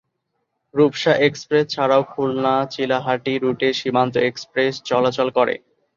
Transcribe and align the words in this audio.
Rupsa 0.73 1.13
Express 1.27 1.65
ছাড়াও 1.69 2.01
খুলনা 2.11 2.55
চিলাহাটি 2.71 3.33
রুটে 3.37 3.69
Simanta 3.79 4.15
Express 4.29 4.73
চলাচল 4.89 5.27
করে। 5.37 5.55